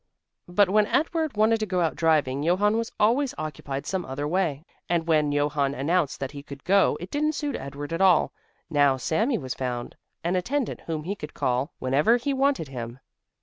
But 0.47 0.67
when 0.67 0.87
Edward 0.87 1.37
wanted 1.37 1.59
to 1.59 1.67
go 1.67 1.81
out 1.81 1.95
driving 1.95 2.41
Johann 2.41 2.75
was 2.75 2.91
always 2.99 3.35
occupied 3.37 3.85
some 3.85 4.03
other 4.03 4.27
way, 4.27 4.65
and 4.89 5.05
when 5.05 5.31
Johann 5.31 5.75
announced 5.75 6.19
that 6.19 6.31
he 6.31 6.41
could 6.41 6.63
go 6.63 6.97
it 6.99 7.11
didn't 7.11 7.33
suit 7.35 7.55
Edward 7.55 7.93
at 7.93 8.01
all. 8.01 8.33
Now 8.67 8.97
Sami 8.97 9.37
was 9.37 9.53
found, 9.53 9.95
an 10.23 10.35
attendant 10.35 10.81
whom 10.87 11.03
he 11.03 11.15
could 11.15 11.35
call 11.35 11.71
whenever 11.77 12.17
he 12.17 12.33
wanted 12.33 12.69
him. 12.69 12.97